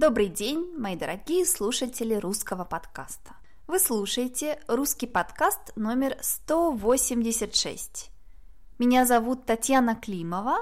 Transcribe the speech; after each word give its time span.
Добрый 0.00 0.28
день, 0.28 0.76
мои 0.78 0.94
дорогие 0.94 1.44
слушатели 1.44 2.14
русского 2.14 2.62
подкаста. 2.62 3.34
Вы 3.66 3.80
слушаете 3.80 4.60
русский 4.68 5.08
подкаст 5.08 5.72
номер 5.74 6.16
186. 6.20 8.08
Меня 8.78 9.04
зовут 9.04 9.44
Татьяна 9.44 9.96
Климова, 9.96 10.58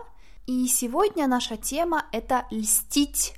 и 0.46 0.66
сегодня 0.69 1.27
наша 1.27 1.59
тема– 1.59 2.07
это 2.12 2.46
льстить 2.51 3.34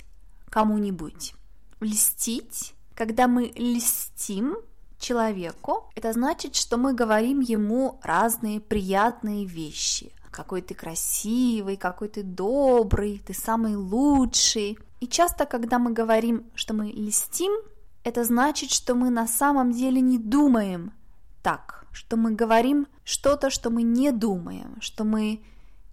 кому-нибудь. 0.49 1.33
Льстить, 1.81 2.75
когда 2.95 3.27
мы 3.27 3.51
льстим 3.57 4.55
человеку, 4.99 5.91
это 5.95 6.13
значит, 6.13 6.55
что 6.55 6.77
мы 6.77 6.93
говорим 6.93 7.41
ему 7.41 7.99
разные 8.03 8.61
приятные 8.61 9.43
вещи. 9.43 10.13
Какой 10.31 10.61
ты 10.61 10.73
красивый, 10.75 11.75
какой 11.75 12.07
ты 12.07 12.23
добрый, 12.23 13.21
ты 13.27 13.33
самый 13.33 13.75
лучший– 13.75 14.79
и 14.99 15.07
часто, 15.07 15.45
когда 15.45 15.79
мы 15.79 15.91
говорим, 15.91 16.45
что 16.55 16.73
мы 16.73 16.87
листим, 16.87 17.51
это 18.03 18.23
значит, 18.23 18.71
что 18.71 18.95
мы 18.95 19.09
на 19.09 19.27
самом 19.27 19.71
деле 19.71 20.01
не 20.01 20.17
думаем 20.17 20.93
так, 21.41 21.85
что 21.91 22.17
мы 22.17 22.31
говорим 22.31 22.87
что-то, 23.03 23.49
что 23.49 23.69
мы 23.69 23.83
не 23.83 24.11
думаем, 24.11 24.77
что 24.81 25.03
мы 25.03 25.41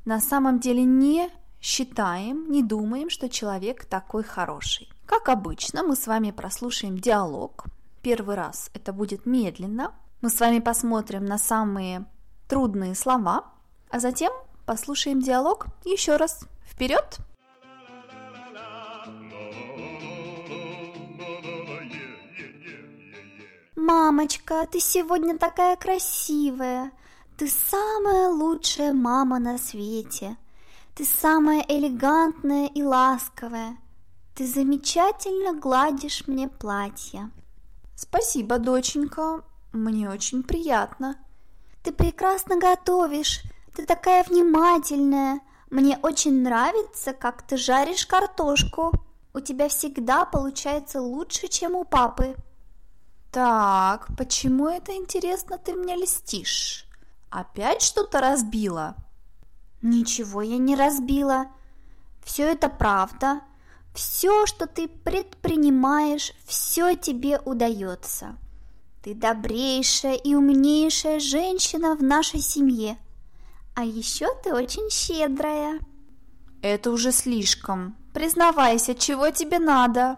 на 0.05 0.20
самом 0.20 0.60
деле 0.60 0.84
не 0.84 1.30
считаем, 1.60 2.51
не 2.51 2.62
думаем, 2.62 3.10
что 3.10 3.29
человек 3.29 3.84
такой 3.84 4.23
хороший. 4.23 4.88
Как 5.05 5.29
обычно, 5.29 5.82
мы 5.82 5.95
с 5.96 6.07
вами 6.07 6.30
прослушаем 6.30 6.98
диалог. 6.98 7.66
Первый 8.02 8.37
раз 8.37 8.70
это 8.74 8.93
будет 8.93 9.27
медленно. 9.27 9.95
Мы 10.20 10.30
с 10.30 10.41
вами 10.41 10.60
посмотрим 10.60 11.24
на 11.24 11.38
самые 11.38 12.07
трудные 12.48 12.95
слова, 12.95 13.45
а 13.91 14.01
затем 14.01 14.32
послушаем 14.65 15.20
диалог 15.20 15.66
еще 15.85 16.16
раз. 16.16 16.45
Вперед! 16.65 17.20
«Мамочка, 23.87 24.66
ты 24.68 24.80
сегодня 24.80 25.38
такая 25.38 25.76
красивая! 25.76 26.90
Ты 27.37 27.46
самая 27.48 28.30
лучшая 28.30 28.92
мама 28.92 29.38
на 29.38 29.59
свете! 29.59 30.37
Ты 30.96 31.04
самая 31.04 31.65
элегантная 31.68 32.66
и 32.66 32.82
ласковая! 32.82 33.76
Ты 34.34 34.45
замечательно 34.45 35.52
гладишь 35.52 36.26
мне 36.26 36.48
платье!» 36.48 37.30
«Спасибо, 37.95 38.59
доченька, 38.59 39.45
мне 39.70 40.10
очень 40.10 40.42
приятно!» 40.42 41.14
«Ты 41.84 41.92
прекрасно 41.92 42.59
готовишь! 42.59 43.45
Ты 43.76 43.87
такая 43.87 44.24
внимательная! 44.24 45.42
Мне 45.70 45.96
очень 46.02 46.42
нравится, 46.42 47.12
как 47.12 47.42
ты 47.42 47.57
жаришь 47.57 48.04
картошку! 48.04 48.90
У 49.32 49.38
тебя 49.38 49.68
всегда 49.68 50.24
получается 50.24 51.01
лучше, 51.01 51.46
чем 51.46 51.76
у 51.76 51.84
папы!» 51.84 52.34
Так, 53.37 54.09
почему 54.16 54.66
это 54.66 54.96
интересно 54.96 55.59
ты 55.59 55.74
мне 55.74 55.95
льстишь? 55.95 56.87
Опять 57.29 57.82
что-то 57.82 58.23
разбила? 58.23 58.96
Ничего 59.82 60.40
я 60.40 60.56
не 60.56 60.74
разбила. 60.74 61.48
Все 62.24 62.45
это 62.45 62.70
правда. 62.70 63.42
Все, 63.95 64.47
что 64.47 64.66
ты 64.66 64.88
предпринимаешь, 64.88 66.32
все 66.47 66.97
тебе 66.97 67.38
удается. 67.44 68.38
Ты 69.03 69.14
добрейшая 69.14 70.14
и 70.14 70.34
умнейшая 70.34 71.20
женщина 71.20 71.94
в 71.94 72.03
нашей 72.03 72.41
семье. 72.41 72.97
А 73.75 73.84
еще 73.84 74.28
ты 74.42 74.54
очень 74.54 74.88
щедрая. 74.88 75.78
Это 76.62 76.91
уже 76.91 77.12
слишком. 77.12 77.98
Признавайся, 78.14 78.94
чего 78.94 79.28
тебе 79.28 79.58
надо? 79.58 80.16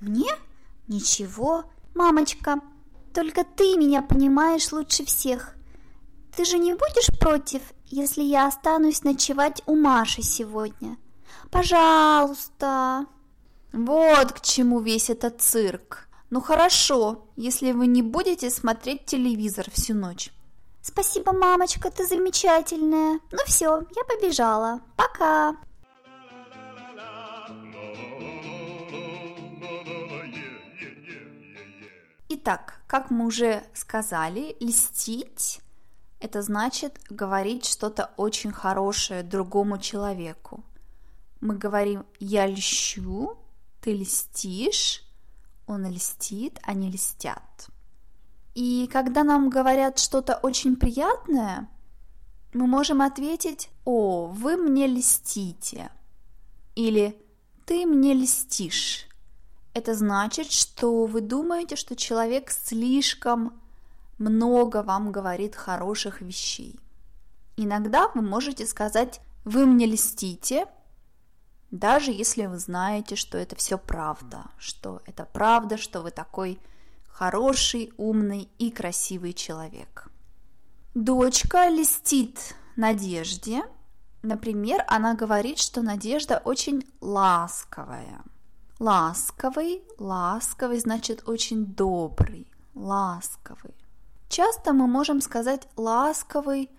Мне? 0.00 0.32
Ничего. 0.88 1.66
«Мамочка, 1.94 2.60
только 3.14 3.44
ты 3.44 3.76
меня 3.76 4.02
понимаешь 4.02 4.72
лучше 4.72 5.04
всех. 5.04 5.54
Ты 6.36 6.44
же 6.44 6.58
не 6.58 6.74
будешь 6.74 7.18
против, 7.18 7.62
если 7.86 8.22
я 8.22 8.46
останусь 8.46 9.02
ночевать 9.02 9.62
у 9.66 9.76
Маши 9.76 10.22
сегодня? 10.22 10.96
Пожалуйста!» 11.50 13.06
Вот 13.72 14.32
к 14.32 14.40
чему 14.40 14.80
весь 14.80 15.10
этот 15.10 15.40
цирк. 15.40 16.08
Ну 16.30 16.40
хорошо, 16.40 17.26
если 17.36 17.72
вы 17.72 17.86
не 17.86 18.02
будете 18.02 18.50
смотреть 18.50 19.06
телевизор 19.06 19.66
всю 19.72 19.94
ночь. 19.94 20.32
Спасибо, 20.82 21.32
мамочка, 21.32 21.90
ты 21.90 22.06
замечательная. 22.06 23.20
Ну 23.30 23.38
все, 23.46 23.82
я 23.94 24.04
побежала. 24.04 24.80
Пока. 24.96 25.56
Итак, 32.42 32.80
как 32.86 33.10
мы 33.10 33.26
уже 33.26 33.64
сказали, 33.74 34.56
льстить– 34.60 35.60
это 36.20 36.40
значит 36.40 36.98
говорить 37.10 37.66
что-то 37.66 38.12
очень 38.16 38.50
хорошее 38.50 39.22
другому 39.22 39.76
человеку. 39.76 40.64
Мы 41.42 41.58
говорим 41.58 42.06
«я 42.18 42.46
льщу», 42.46 43.36
«ты 43.82 43.92
льстишь», 43.92 45.02
«он 45.66 45.86
льстит», 45.90 46.58
«они 46.62 46.90
льстят». 46.90 47.68
И 48.54 48.88
когда 48.90 49.22
нам 49.22 49.50
говорят 49.50 49.98
что-то 49.98 50.36
очень 50.36 50.76
приятное, 50.76 51.68
мы 52.54 52.66
можем 52.66 53.02
ответить 53.02 53.68
«О, 53.84 54.28
вы 54.28 54.56
мне 54.56 54.86
льстите» 54.86 55.90
или 56.74 57.20
«ты 57.66 57.84
мне 57.84 58.14
льстишь». 58.14 59.09
Это 59.72 59.94
значит, 59.94 60.50
что 60.50 61.06
вы 61.06 61.20
думаете, 61.20 61.76
что 61.76 61.94
человек 61.94 62.50
слишком 62.50 63.60
много 64.18 64.82
вам 64.82 65.12
говорит 65.12 65.54
хороших 65.54 66.20
вещей. 66.20 66.80
Иногда 67.56 68.08
вы 68.14 68.22
можете 68.22 68.66
сказать 68.66 69.20
«вы 69.44 69.66
мне 69.66 69.86
льстите», 69.86 70.66
даже 71.70 72.10
если 72.10 72.46
вы 72.46 72.58
знаете, 72.58 73.14
что 73.14 73.38
это 73.38 73.54
все 73.54 73.78
правда, 73.78 74.46
что 74.58 75.02
это 75.06 75.24
правда, 75.24 75.76
что 75.76 76.02
вы 76.02 76.10
такой 76.10 76.58
хороший, 77.08 77.92
умный 77.96 78.48
и 78.58 78.72
красивый 78.72 79.32
человек. 79.32 80.08
Дочка 80.94 81.68
льстит 81.68 82.56
Надежде. 82.74 83.62
Например, 84.22 84.84
она 84.88 85.14
говорит, 85.14 85.58
что 85.58 85.80
Надежда 85.80 86.42
очень 86.44 86.84
ласковая– 87.00 88.22
Ласковый, 88.80 89.82
ласковый 89.98 90.80
значит 90.80 91.28
очень 91.28 91.66
добрый, 91.66 92.50
ласковый. 92.74 93.74
Часто 94.30 94.72
мы 94.72 94.86
можем 94.86 95.20
сказать 95.20 95.68
ласковый 95.76 96.70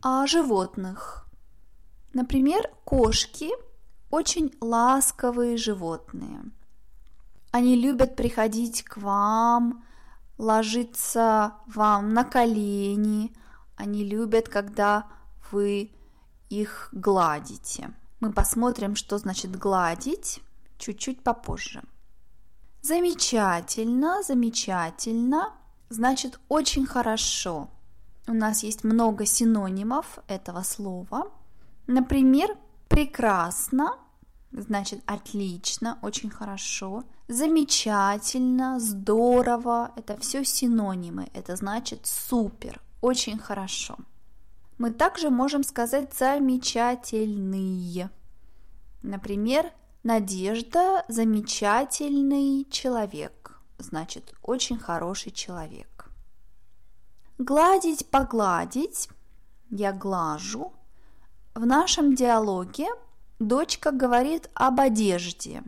о 0.00 0.26
животных. 0.26 1.26
Например, 2.14 2.62
кошки 2.86 3.50
очень 4.08 4.56
ласковые 4.62 5.58
животные. 5.58 6.44
Они 7.50 7.76
любят 7.76 8.16
приходить 8.16 8.82
к 8.82 8.96
вам, 8.96 9.84
ложиться 10.38 11.56
вам 11.66 12.14
на 12.14 12.24
колени. 12.24 13.36
Они 13.76 14.02
любят, 14.02 14.48
когда 14.48 15.08
вы 15.52 15.92
их 16.48 16.88
гладите. 16.92 17.92
Мы 18.20 18.32
посмотрим, 18.32 18.96
что 18.96 19.18
значит 19.18 19.54
гладить 19.58 20.40
чуть-чуть 20.80 21.22
попозже. 21.22 21.82
Замечательно, 22.82 24.22
замечательно, 24.22 25.52
значит 25.90 26.40
очень 26.48 26.86
хорошо. 26.86 27.68
У 28.26 28.32
нас 28.32 28.62
есть 28.62 28.84
много 28.84 29.26
синонимов 29.26 30.18
этого 30.28 30.62
слова. 30.62 31.30
Например, 31.86 32.56
прекрасно, 32.88 33.98
значит 34.52 35.02
отлично, 35.06 35.98
очень 36.02 36.30
хорошо, 36.30 37.04
замечательно, 37.28 38.80
здорово, 38.80 39.92
это 39.96 40.16
все 40.18 40.44
синонимы, 40.44 41.28
это 41.34 41.56
значит 41.56 42.06
супер, 42.06 42.80
очень 43.00 43.38
хорошо. 43.38 43.96
Мы 44.78 44.90
также 44.90 45.30
можем 45.30 45.62
сказать 45.62 46.14
замечательные. 46.14 48.10
Например, 49.02 49.72
Надежда– 50.02 51.04
замечательный 51.08 52.66
человек, 52.70 53.60
значит, 53.76 54.32
очень 54.42 54.78
хороший 54.78 55.30
человек. 55.30 56.10
Гладить, 57.36 58.08
погладить, 58.08 59.10
я 59.68 59.92
глажу. 59.92 60.72
В 61.54 61.66
нашем 61.66 62.14
диалоге 62.14 62.86
дочка 63.38 63.90
говорит 63.90 64.48
об 64.54 64.80
одежде. 64.80 65.62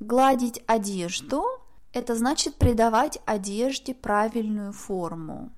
Гладить 0.00 0.60
одежду– 0.66 1.44
это 1.92 2.16
значит 2.16 2.56
придавать 2.56 3.20
одежде 3.24 3.94
правильную 3.94 4.72
форму. 4.72 5.52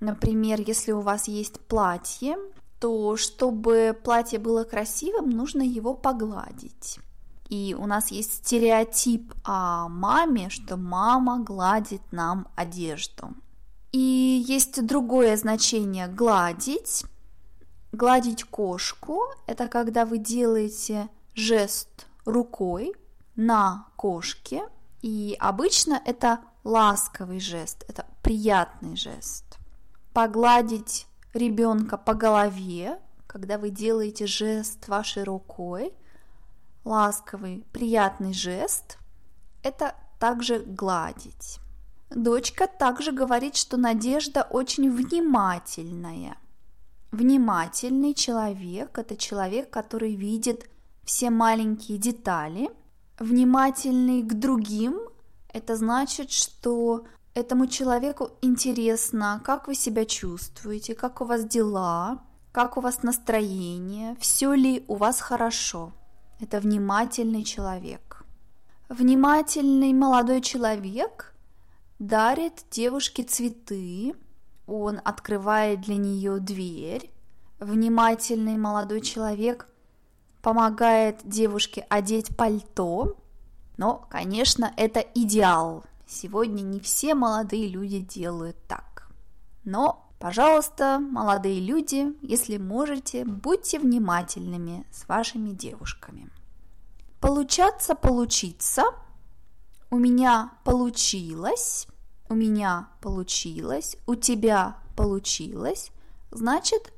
Например, 0.00 0.58
если 0.62 0.92
у 0.92 1.02
вас 1.02 1.28
есть 1.28 1.60
платье, 1.60 2.38
то 2.80 3.18
чтобы 3.18 3.94
платье 4.02 4.38
было 4.38 4.64
красивым, 4.64 5.28
нужно 5.28 5.60
его 5.60 5.92
погладить. 5.92 6.98
И 7.48 7.74
у 7.78 7.86
нас 7.86 8.10
есть 8.10 8.34
стереотип 8.34 9.32
о 9.44 9.88
маме, 9.88 10.50
что 10.50 10.76
мама 10.76 11.38
гладит 11.38 12.02
нам 12.12 12.48
одежду. 12.54 13.34
И 13.92 14.44
есть 14.46 14.84
другое 14.86 15.36
значение 15.36 16.08
гладить. 16.08 17.04
Гладить 17.92 18.44
кошку– 18.44 19.22
это 19.46 19.66
когда 19.66 20.04
вы 20.04 20.18
делаете 20.18 21.08
жест 21.34 22.06
рукой 22.26 22.94
на 23.34 23.86
кошке, 23.96 24.62
и 25.00 25.36
обычно 25.40 26.00
это 26.04 26.40
ласковый 26.64 27.40
жест, 27.40 27.84
это 27.88 28.04
приятный 28.22 28.96
жест. 28.96 29.44
Погладить 30.12 31.06
ребенка 31.32 31.96
по 31.96 32.12
голове, 32.14 32.98
когда 33.26 33.56
вы 33.56 33.70
делаете 33.70 34.26
жест 34.26 34.86
вашей 34.88 35.24
рукой, 35.24 35.94
ласковый, 36.88 37.64
приятный 37.72 38.32
жест, 38.32 38.98
это 39.62 39.94
также 40.18 40.60
гладить. 40.60 41.60
Дочка 42.10 42.66
также 42.66 43.12
говорит, 43.12 43.56
что 43.56 43.76
Надежда 43.76 44.42
очень 44.42 44.90
внимательная. 44.90 46.38
Внимательный 47.12 48.14
человек– 48.14 48.98
это 48.98 49.16
человек, 49.16 49.70
который 49.70 50.14
видит 50.14 50.68
все 51.04 51.30
маленькие 51.30 51.98
детали. 51.98 52.70
Внимательный 53.18 54.22
к 54.22 54.34
другим– 54.34 54.98
это 55.52 55.76
значит, 55.76 56.30
что 56.30 57.04
этому 57.34 57.66
человеку 57.66 58.30
интересно, 58.40 59.40
как 59.44 59.68
вы 59.68 59.74
себя 59.74 60.04
чувствуете, 60.04 60.94
как 60.94 61.20
у 61.20 61.24
вас 61.24 61.44
дела, 61.44 62.22
как 62.52 62.76
у 62.76 62.80
вас 62.80 63.02
настроение, 63.02 64.16
все 64.18 64.54
ли 64.54 64.84
у 64.88 64.94
вас 64.94 65.20
хорошо. 65.20 65.92
Это 66.40 66.60
внимательный 66.60 67.42
человек. 67.44 68.24
Внимательный 68.88 69.92
молодой 69.92 70.40
человек 70.40 71.34
дарит 71.98 72.64
девушке 72.70 73.24
цветы, 73.24 74.14
он 74.66 75.00
открывает 75.04 75.80
для 75.80 75.96
нее 75.96 76.38
дверь. 76.38 77.10
Внимательный 77.58 78.56
молодой 78.56 79.00
человек 79.00 79.66
помогает 80.42 81.20
девушке 81.24 81.86
одеть 81.88 82.36
пальто. 82.36 83.16
Но, 83.76 84.06
конечно, 84.10 84.72
это 84.76 85.00
идеал. 85.00 85.84
Сегодня 86.06 86.62
не 86.62 86.80
все 86.80 87.14
молодые 87.14 87.68
люди 87.68 88.00
делают 88.00 88.56
так. 88.68 89.10
Но, 89.64 90.07
пожалуйста, 90.18 90.98
молодые 90.98 91.60
люди, 91.60 92.06
если 92.22 92.56
можете, 92.56 93.24
будьте 93.24 93.78
внимательными 93.78 94.86
с 94.90 95.08
вашими 95.08 95.50
девушками. 95.50 96.30
Получаться, 97.20 97.94
получиться– 97.94 98.84
у 99.90 99.96
меня 99.96 100.52
получилось, 100.64 101.88
у 102.28 102.34
меня 102.34 102.90
получилось, 103.00 103.96
у 104.06 104.16
тебя 104.16 104.76
получилось, 104.94 105.90
значит, 106.30 106.92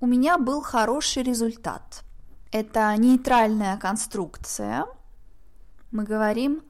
у 0.00 0.06
меня 0.06 0.36
был 0.36 0.60
хороший 0.60 1.22
результат. 1.22 2.04
Это 2.50 2.94
нейтральная 2.98 3.78
конструкция. 3.78 4.84
Мы 5.90 6.04
говорим, 6.04 6.62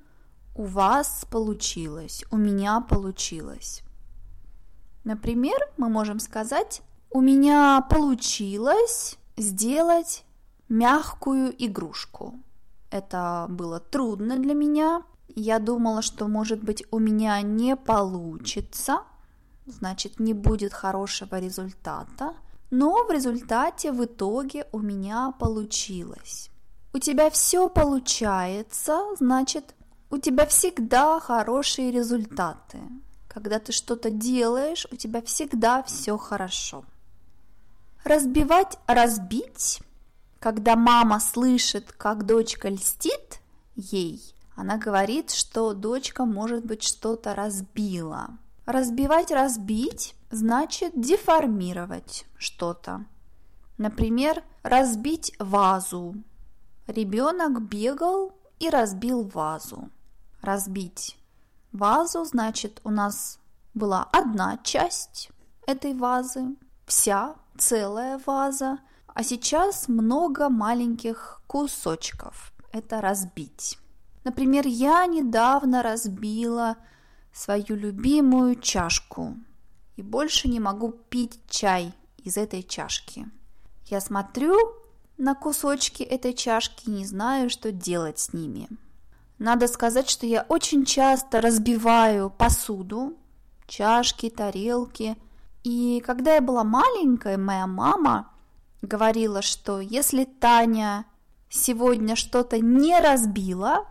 у 0.55 0.65
вас 0.65 1.27
получилось, 1.29 2.25
у 2.31 2.37
меня 2.37 2.81
получилось. 2.81 3.83
Например, 5.05 5.59
мы 5.77 5.89
можем 5.89 6.21
сказать, 6.21 6.83
у 7.11 7.21
меня 7.21 7.81
получилось 7.91 9.19
сделать 9.37 10.25
мягкую 10.69 11.55
игрушку. 11.59 12.35
Это 12.91 13.47
было 13.49 13.81
трудно 13.81 14.39
для 14.39 14.55
меня, 14.55 15.03
я 15.35 15.59
думала, 15.59 16.03
что, 16.03 16.29
может 16.29 16.63
быть, 16.63 16.85
у 16.91 16.99
меня 16.99 17.41
не 17.43 17.77
получится, 17.77 19.03
значит, 19.67 20.21
не 20.21 20.35
будет 20.35 20.73
хорошего 20.73 21.39
результата, 21.41 22.35
но 22.71 23.05
в 23.05 23.11
результате, 23.11 23.93
в 23.93 24.05
итоге 24.05 24.67
у 24.73 24.79
меня 24.79 25.33
получилось. 25.39 26.51
У 26.95 26.99
тебя 26.99 27.31
все 27.31 27.69
получается, 27.69 29.01
значит, 29.19 29.75
у 30.11 30.19
тебя 30.19 30.45
всегда 30.47 31.19
хорошие 31.21 31.91
результаты. 31.91 32.79
Когда 33.33 33.59
ты 33.59 33.73
что-то 33.73 34.11
делаешь, 34.11 34.87
у 34.93 34.97
тебя 34.97 35.23
всегда 35.23 35.83
все 35.85 36.19
хорошо. 36.19 36.85
Разбивать, 38.05 38.79
разбить. 38.87 39.81
Когда 40.39 40.77
мама 40.77 41.19
слышит, 41.19 41.93
как 41.93 42.27
дочка 42.27 42.69
льстит 42.69 43.41
ей, 43.75 44.21
она 44.55 44.77
говорит, 44.77 45.31
что 45.31 45.73
дочка, 45.73 46.27
может 46.27 46.67
быть, 46.67 46.83
что-то 46.83 47.35
разбила. 47.35 48.37
Разбивать, 48.67 49.31
разбить 49.31 50.15
значит 50.31 50.93
деформировать 50.95 52.27
что-то. 52.37 53.07
Например, 53.79 54.43
разбить 54.63 55.33
вазу. 55.39 56.17
Ребенок 56.87 57.63
бегал 57.63 58.35
и 58.59 58.69
разбил 58.69 59.23
вазу. 59.23 59.89
Разбить 60.43 61.17
вазу 61.73 62.25
значит 62.25 62.81
у 62.85 62.91
нас 62.91 63.39
была 63.75 64.09
одна 64.13 64.59
часть 64.63 65.31
этой 65.67 65.95
вазы, 65.95 66.57
вся 66.87 67.35
целая 67.59 68.21
ваза, 68.27 68.79
а 69.07 69.23
сейчас 69.23 69.89
много 69.89 70.49
маленьких 70.49 71.43
кусочков. 71.47 72.53
Это 72.73 73.01
разбить. 73.01 73.79
Например, 74.25 74.67
я 74.67 75.07
недавно 75.07 75.83
разбила 75.83 76.77
свою 77.33 77.77
любимую 77.77 78.57
чашку 78.61 79.37
и 79.97 80.03
больше 80.03 80.49
не 80.49 80.61
могу 80.61 80.91
пить 80.91 81.41
чай 81.49 81.93
из 82.19 82.37
этой 82.37 82.63
чашки. 82.63 83.27
Я 83.87 84.01
смотрю 84.01 84.57
на 85.19 85.35
кусочки 85.35 86.03
этой 86.03 86.35
чашки 86.35 86.89
и 86.89 86.91
не 86.91 87.05
знаю, 87.05 87.51
что 87.51 87.73
делать 87.73 88.19
с 88.19 88.33
ними. 88.33 88.69
Надо 89.43 89.67
сказать, 89.67 90.09
что 90.09 90.25
я 90.25 90.47
очень 90.49 90.85
часто 90.85 91.41
разбиваю 91.41 92.31
посуду, 92.31 93.17
чашки, 93.67 94.31
тарелки. 94.31 95.17
И 95.65 96.01
когда 96.07 96.37
я 96.37 96.41
была 96.41 96.63
маленькой, 96.63 97.39
моя 97.39 97.67
мама 97.67 98.31
говорила, 98.83 99.43
что 99.43 99.81
если 99.81 100.27
Таня 100.27 101.07
сегодня 101.49 102.15
что-то 102.15 102.61
не 102.61 102.97
разбила, 103.01 103.89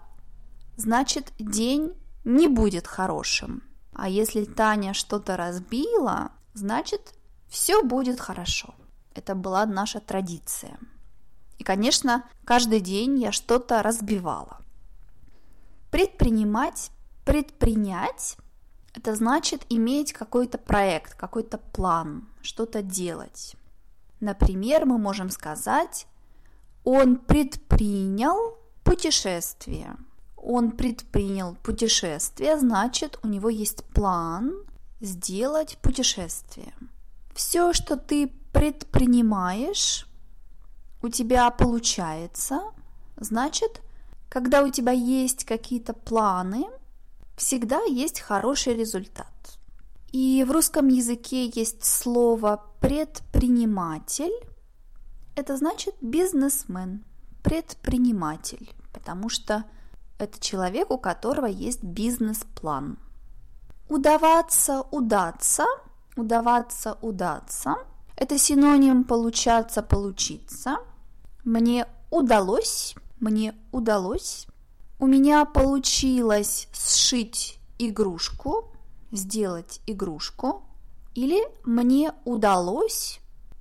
значит 0.77 1.33
день 1.37 1.95
не 2.23 2.47
будет 2.47 2.87
хорошим. 2.87 3.61
А 3.91 4.07
если 4.07 4.45
Таня 4.45 4.93
что-то 4.93 5.35
разбила, 5.35 6.31
значит 6.53 7.13
все 7.49 7.83
будет 7.83 8.21
хорошо. 8.21 8.73
Это 9.15 9.35
была 9.35 9.65
наша 9.65 9.99
традиция. 9.99 10.79
И, 11.57 11.65
конечно, 11.65 12.23
каждый 12.45 12.79
день 12.79 13.19
я 13.19 13.33
что-то 13.33 13.83
разбивала. 13.83 14.60
Предпринимать, 15.91 16.91
предпринять– 17.25 18.37
это 18.95 19.15
значит 19.15 19.65
иметь 19.69 20.13
какой-то 20.13 20.57
проект, 20.57 21.13
какой-то 21.13 21.57
план, 21.59 22.27
что-то 22.41 22.81
делать. 22.81 23.55
Например, 24.19 24.85
мы 24.85 24.97
можем 24.97 25.29
сказать, 25.29 26.07
он 26.83 27.17
предпринял 27.17 28.57
путешествие– 28.83 29.95
он 30.41 30.71
предпринял 30.71 31.55
путешествие, 31.61 32.57
значит, 32.57 33.19
у 33.23 33.27
него 33.27 33.49
есть 33.49 33.83
план 33.85 34.53
сделать 34.99 35.77
путешествие. 35.81 36.73
Все, 37.35 37.73
что 37.73 37.95
ты 37.95 38.31
предпринимаешь, 38.51 40.07
у 41.03 41.09
тебя 41.09 41.49
получается, 41.51 42.61
значит, 43.17 43.81
когда 44.31 44.63
у 44.63 44.69
тебя 44.69 44.93
есть 44.93 45.43
какие-то 45.43 45.91
планы, 45.91 46.65
всегда 47.35 47.83
есть 47.83 48.21
хороший 48.21 48.73
результат. 48.73 49.27
И 50.13 50.45
в 50.47 50.51
русском 50.51 50.87
языке 50.87 51.51
есть 51.53 51.83
слово 51.83 52.63
предприниматель. 52.79 54.31
Это 55.35 55.57
значит 55.57 55.95
бизнесмен, 55.99 57.03
предприниматель, 57.43 58.69
потому 58.93 59.27
что 59.27 59.65
это 60.17 60.39
человек, 60.39 60.91
у 60.91 60.97
которого 60.97 61.47
есть 61.47 61.83
бизнес-план. 61.83 62.97
Удаваться, 63.89 64.83
удаться, 64.91 65.65
удаваться, 66.15 66.97
удаться. 67.01 67.75
Это 68.15 68.37
синоним 68.37 69.03
получаться, 69.03 69.83
получиться. 69.83 70.77
Мне 71.43 71.85
удалось, 72.09 72.95
мне 73.21 73.55
удалось. 73.71 74.47
У 74.99 75.07
меня 75.07 75.45
получилось 75.45 76.67
сшить 76.73 77.59
игрушку, 77.79 78.71
сделать 79.11 79.79
игрушку. 79.87 80.63
Или 81.15 81.41
мне 81.63 82.13
удалось 82.25 83.19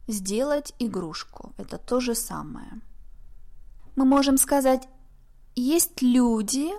сделать 0.09 0.75
игрушку. 0.79 1.53
Это 1.57 1.79
то 1.79 2.01
же 2.01 2.15
самое. 2.15 2.81
Мы 3.97 4.05
можем 4.05 4.39
сказать 4.39 4.89
есть 5.55 6.01
люди, 6.01 6.71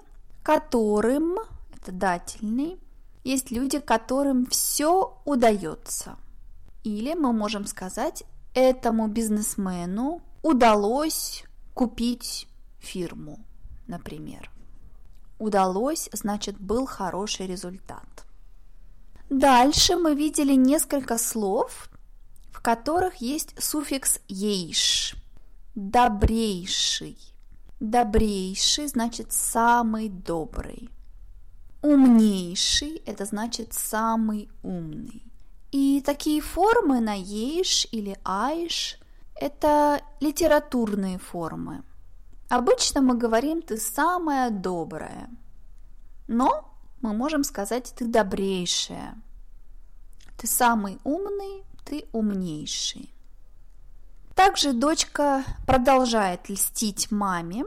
которым, 0.43 1.37
это 1.75 1.91
дательный, 1.91 2.79
есть 3.23 3.51
люди, 3.51 3.79
которым 3.79 4.45
все 4.47 5.17
удается. 5.25 6.17
Или 6.83 7.13
мы 7.13 7.31
можем 7.31 7.65
сказать, 7.65 8.23
этому 8.53 9.07
бизнесмену 9.07 10.21
удалось 10.41 11.43
купить 11.73 12.47
фирму, 12.81 13.39
например. 13.87 14.51
Удалось, 15.39 16.09
значит, 16.13 16.59
был 16.59 16.85
хороший 16.85 17.47
результат. 17.47 18.25
Дальше 19.29 19.95
мы 19.95 20.13
видели 20.13 20.53
несколько 20.55 21.17
слов, 21.17 21.89
в 22.51 22.61
которых 22.61 23.15
есть 23.17 23.55
суффикс 23.57 24.19
«ейш». 24.27 25.15
Добрейший. 25.73 27.17
Добрейший 27.79 28.87
значит 28.87 29.31
самый 29.31 30.09
добрый. 30.09 30.89
Умнейший– 31.81 33.01
это 33.05 33.25
значит 33.25 33.73
самый 33.73 34.49
умный. 34.61 35.23
И 35.71 36.03
такие 36.05 36.41
формы 36.41 36.99
на 36.99 37.13
ейш 37.13 37.87
или 37.91 38.17
айш– 38.23 38.99
это 39.35 40.01
литературные 40.19 41.17
формы. 41.17 41.83
Обычно 42.51 43.01
мы 43.01 43.17
говорим 43.17 43.61
«ты 43.61 43.77
самая 43.77 44.49
добрая», 44.49 45.29
но 46.27 46.69
мы 46.99 47.13
можем 47.13 47.45
сказать 47.45 47.93
«ты 47.95 48.03
добрейшая», 48.03 49.15
«ты 50.37 50.47
самый 50.47 50.99
умный», 51.05 51.63
«ты 51.85 52.03
умнейший». 52.11 53.13
Также 54.35 54.73
дочка 54.73 55.45
продолжает 55.65 56.49
льстить 56.49 57.09
маме. 57.09 57.63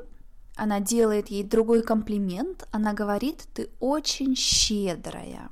Она 0.54 0.80
делает 0.80 1.28
ей 1.28 1.44
другой 1.44 1.82
комплимент. 1.82 2.68
Она 2.70 2.92
говорит, 2.92 3.48
ты 3.54 3.70
очень 3.80 4.36
щедрая. 4.36 5.48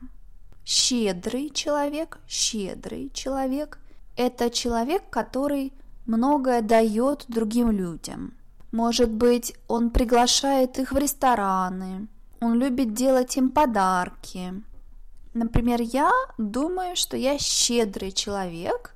Щедрый 0.62 1.48
человек, 1.48 2.18
щедрый 2.28 3.10
человек– 3.14 3.78
это 4.18 4.50
человек, 4.50 5.08
который 5.08 5.72
многое 6.04 6.60
дает 6.60 7.24
другим 7.28 7.70
людям. 7.70 8.34
Может 8.72 9.10
быть, 9.10 9.54
он 9.68 9.90
приглашает 9.90 10.78
их 10.78 10.92
в 10.92 10.96
рестораны, 10.96 12.08
он 12.40 12.54
любит 12.54 12.94
делать 12.94 13.36
им 13.36 13.50
подарки. 13.50 14.54
Например, 15.34 15.80
я 15.80 16.10
думаю, 16.38 16.96
что 16.96 17.16
я 17.16 17.38
щедрый 17.38 18.12
человек, 18.12 18.94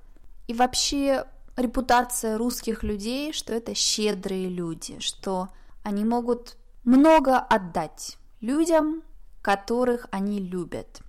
и 0.48 0.54
вообще 0.54 1.26
репутация 1.56 2.38
русских 2.38 2.82
людей, 2.82 3.32
что 3.32 3.52
это 3.52 3.74
щедрые 3.74 4.48
люди, 4.48 4.98
что 5.00 5.48
они 5.82 6.04
могут 6.04 6.56
много 6.84 7.38
отдать 7.38 8.16
людям, 8.40 9.02
которых 9.42 10.06
они 10.10 10.40
любят. 10.40 11.00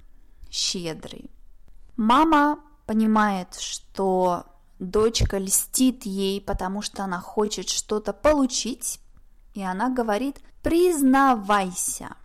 Щедрый. 0.49 1.31
Мама 1.95 2.59
понимает, 2.85 3.55
что 3.55 4.45
дочка 4.79 5.37
льстит 5.37 6.05
ей, 6.05 6.41
потому 6.41 6.81
что 6.81 7.03
она 7.03 7.19
хочет 7.19 7.69
что-то 7.69 8.13
получить, 8.13 8.99
и 9.53 9.63
она 9.63 9.89
говорит 9.89 10.37
«признавайся». 10.61 12.15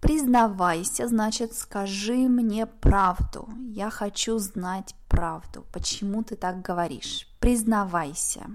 Признавайся, 0.00 1.06
значит, 1.08 1.54
скажи 1.54 2.16
мне 2.16 2.64
правду. 2.64 3.50
Я 3.68 3.90
хочу 3.90 4.38
знать 4.38 4.94
правду. 5.08 5.66
Почему 5.72 6.22
ты 6.22 6.36
так 6.36 6.62
говоришь? 6.62 7.28
Признавайся. 7.38 8.46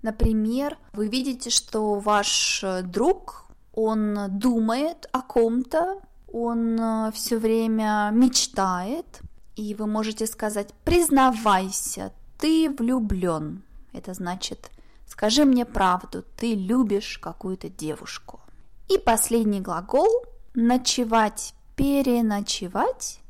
Например, 0.00 0.78
вы 0.94 1.08
видите, 1.08 1.50
что 1.50 1.96
ваш 1.96 2.64
друг, 2.84 3.50
он 3.74 4.16
думает 4.30 5.08
о 5.12 5.20
ком-то, 5.20 6.00
он 6.32 6.80
э, 6.80 7.12
все 7.12 7.38
время 7.38 8.10
мечтает, 8.12 9.20
и 9.56 9.74
вы 9.74 9.86
можете 9.86 10.26
сказать, 10.26 10.72
признавайся, 10.84 12.12
ты 12.40 12.70
влюблен. 12.70 13.62
Это 13.92 14.14
значит, 14.14 14.70
скажи 15.06 15.44
мне 15.44 15.64
правду, 15.64 16.24
ты 16.36 16.54
любишь 16.54 17.18
какую-то 17.18 17.68
девушку. 17.68 18.40
И 18.88 18.98
последний 18.98 19.60
глагол 19.60 20.08
ночевать, 20.54 21.54
переночевать 21.76 23.20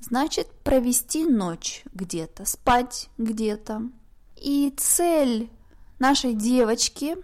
значит 0.00 0.50
провести 0.64 1.26
ночь 1.26 1.84
где-то, 1.92 2.44
спать 2.44 3.10
где-то. 3.18 3.82
И 4.36 4.72
цель 4.76 5.50
нашей 5.98 6.32
девочки, 6.34 7.16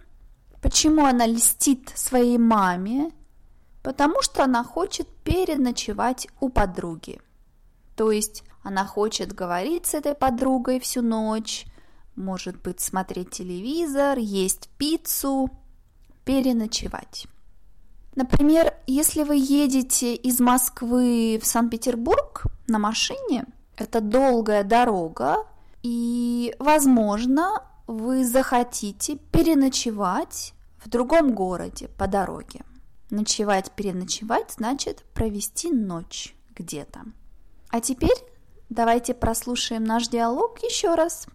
почему 0.61 1.05
она 1.05 1.25
льстит 1.25 1.91
своей 1.95 2.37
маме, 2.37 3.11
потому 3.81 4.21
что 4.21 4.43
она 4.43 4.63
хочет 4.63 5.07
переночевать 5.23 6.27
у 6.39 6.49
подруги. 6.49 7.19
То 7.95 8.11
есть 8.11 8.43
она 8.67 8.85
хочет 8.85 9.31
говорить 9.31 9.85
с 9.85 9.93
этой 9.93 10.13
подругой 10.13 10.81
всю 10.81 11.01
ночь, 11.01 11.65
может 12.17 12.61
быть, 12.61 12.81
смотреть 12.81 13.29
телевизор, 13.29 14.17
есть 14.17 14.67
пиццу, 14.77 15.49
переночевать. 16.25 17.27
Например, 18.15 18.73
если 18.85 19.23
вы 19.23 19.37
едете 19.37 20.15
из 20.15 20.41
Москвы 20.41 21.39
в 21.41 21.47
Санкт-Петербург 21.47 22.43
на 22.67 22.77
машине, 22.77 23.45
это 23.77 24.01
долгая 24.01 24.65
дорога, 24.65 25.45
и, 25.81 26.53
возможно, 26.59 27.63
вы 27.87 28.25
захотите 28.25 29.15
переночевать 29.15 30.53
в 30.77 30.89
другом 30.89 31.33
городе 31.33 31.87
по 31.97 32.07
дороге. 32.07 32.65
Ночевать, 33.11 33.71
переночевать 33.71 34.51
значит 34.57 35.05
провести 35.13 35.71
ночь 35.71 36.35
где-то. 36.53 37.05
А 37.69 37.79
теперь 37.79 38.17
давайте 38.69 39.13
прослушаем 39.13 39.83
наш 39.83 40.07
диалог 40.07 40.59
еще 40.59 40.95
раз. 40.95 41.27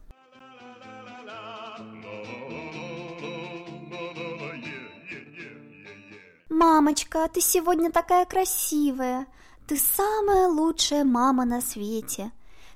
Мамочка, 6.48 7.28
ты 7.32 7.40
сегодня 7.40 7.90
такая 7.90 8.24
красивая. 8.24 9.26
Ты 9.66 9.76
самая 9.76 10.48
лучшая 10.48 11.04
мама 11.04 11.44
на 11.44 11.60
свете. 11.60 12.30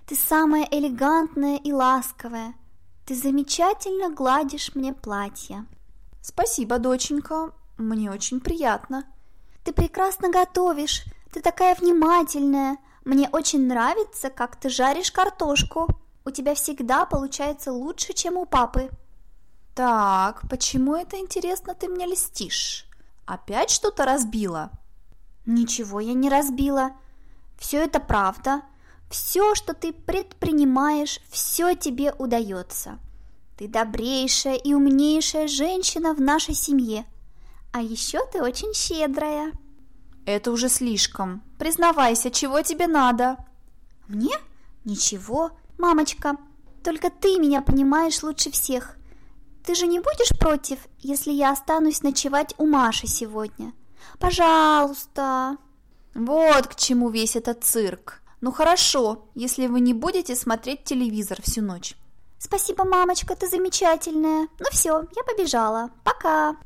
Ты 0.06 0.16
самая 0.16 0.66
элегантная 0.70 1.56
и 1.56 1.72
ласковая. 1.72 2.54
Ты 3.04 3.14
замечательно 3.14 4.10
гладишь 4.10 4.74
мне 4.74 4.92
платье. 4.92 5.66
Спасибо, 6.22 6.78
доченька. 6.78 7.52
Мне 7.76 8.10
очень 8.10 8.40
приятно. 8.40 9.04
Ты 9.62 9.72
прекрасно 9.72 10.30
готовишь. 10.30 11.04
Ты 11.32 11.40
такая 11.40 11.74
внимательная. 11.74 12.78
Мне 13.06 13.28
очень 13.30 13.68
нравится, 13.68 14.30
как 14.30 14.56
ты 14.56 14.68
жаришь 14.68 15.12
картошку. 15.12 15.86
У 16.24 16.30
тебя 16.32 16.56
всегда 16.56 17.06
получается 17.06 17.70
лучше, 17.70 18.12
чем 18.14 18.36
у 18.36 18.46
папы. 18.46 18.90
Так, 19.76 20.42
почему 20.50 20.96
это 20.96 21.16
интересно 21.16 21.76
ты 21.76 21.86
мне 21.88 22.04
льстишь? 22.04 22.84
Опять 23.24 23.70
что-то 23.70 24.04
разбила? 24.04 24.72
Ничего 25.46 26.00
я 26.00 26.14
не 26.14 26.28
разбила. 26.28 26.96
Все 27.56 27.84
это 27.84 28.00
правда. 28.00 28.62
Все, 29.08 29.54
что 29.54 29.72
ты 29.72 29.92
предпринимаешь, 29.92 31.20
все 31.30 31.76
тебе 31.76 32.12
удается. 32.12 32.98
Ты 33.56 33.68
добрейшая 33.68 34.56
и 34.56 34.74
умнейшая 34.74 35.46
женщина 35.46 36.12
в 36.12 36.20
нашей 36.20 36.54
семье. 36.54 37.06
А 37.72 37.80
еще 37.82 38.18
ты 38.32 38.42
очень 38.42 38.74
щедрая. 38.74 39.52
Это 40.24 40.50
уже 40.50 40.68
слишком. 40.68 41.45
Признавайся, 41.58 42.30
чего 42.30 42.62
тебе 42.62 42.86
надо? 42.86 43.36
Мне? 44.08 44.36
Ничего. 44.84 45.50
Мамочка, 45.78 46.36
только 46.84 47.10
ты 47.10 47.38
меня 47.38 47.62
понимаешь 47.62 48.22
лучше 48.22 48.50
всех. 48.50 48.96
Ты 49.64 49.74
же 49.74 49.86
не 49.86 49.98
будешь 49.98 50.38
против, 50.38 50.78
если 50.98 51.32
я 51.32 51.50
останусь 51.50 52.02
ночевать 52.02 52.54
у 52.58 52.66
Маши 52.66 53.06
сегодня? 53.06 53.72
Пожалуйста. 54.20 55.56
Вот 56.14 56.68
к 56.68 56.76
чему 56.76 57.10
весь 57.10 57.36
этот 57.36 57.64
цирк. 57.64 58.22
Ну 58.40 58.52
хорошо, 58.52 59.28
если 59.34 59.66
вы 59.66 59.80
не 59.80 59.92
будете 59.92 60.36
смотреть 60.36 60.84
телевизор 60.84 61.42
всю 61.42 61.62
ночь. 61.62 61.96
Спасибо, 62.38 62.84
мамочка, 62.84 63.34
ты 63.34 63.48
замечательная. 63.48 64.48
Ну 64.60 64.66
все, 64.70 65.04
я 65.16 65.24
побежала. 65.24 65.90
Пока. 66.04 66.56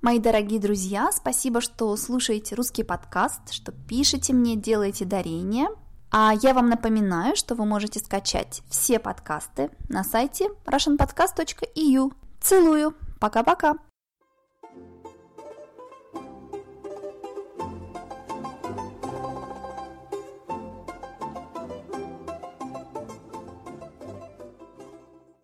Мои 0.00 0.20
дорогие 0.20 0.60
друзья, 0.60 1.10
спасибо, 1.12 1.60
что 1.60 1.96
слушаете 1.96 2.54
русский 2.54 2.84
подкаст, 2.84 3.52
что 3.52 3.72
пишете 3.72 4.32
мне, 4.32 4.54
делаете 4.54 5.04
дарения. 5.04 5.68
А 6.12 6.32
я 6.40 6.54
вам 6.54 6.68
напоминаю, 6.68 7.34
что 7.34 7.56
вы 7.56 7.66
можете 7.66 7.98
скачать 7.98 8.62
все 8.70 9.00
подкасты 9.00 9.70
на 9.88 10.04
сайте 10.04 10.50
russianpodcast.eu. 10.66 12.12
Целую! 12.40 12.94
Пока-пока! 13.18 13.74